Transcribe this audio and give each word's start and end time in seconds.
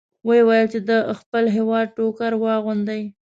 ویې 0.27 0.41
ویل 0.47 0.67
چې 0.73 0.79
د 0.89 0.91
خپل 1.19 1.43
هېواد 1.55 1.87
ټوکر 1.95 2.31
واغوندئ. 2.43 3.03